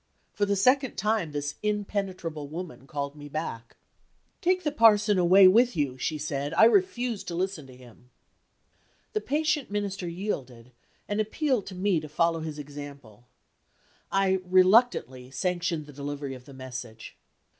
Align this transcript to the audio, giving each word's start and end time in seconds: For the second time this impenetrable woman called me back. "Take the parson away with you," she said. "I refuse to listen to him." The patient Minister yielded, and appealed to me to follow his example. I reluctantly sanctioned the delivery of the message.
For 0.33 0.47
the 0.47 0.55
second 0.55 0.95
time 0.95 1.31
this 1.31 1.53
impenetrable 1.61 2.47
woman 2.47 2.87
called 2.87 3.15
me 3.15 3.29
back. 3.29 3.77
"Take 4.41 4.63
the 4.63 4.71
parson 4.71 5.19
away 5.19 5.47
with 5.47 5.75
you," 5.77 5.95
she 5.99 6.17
said. 6.17 6.55
"I 6.55 6.63
refuse 6.65 7.23
to 7.25 7.35
listen 7.35 7.67
to 7.67 7.77
him." 7.77 8.09
The 9.13 9.21
patient 9.21 9.69
Minister 9.69 10.07
yielded, 10.07 10.71
and 11.07 11.21
appealed 11.21 11.67
to 11.67 11.75
me 11.75 11.99
to 11.99 12.09
follow 12.09 12.39
his 12.39 12.57
example. 12.57 13.27
I 14.11 14.39
reluctantly 14.43 15.29
sanctioned 15.29 15.85
the 15.85 15.93
delivery 15.93 16.33
of 16.33 16.45
the 16.45 16.53
message. 16.55 17.15